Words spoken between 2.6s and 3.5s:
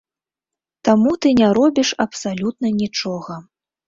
нічога.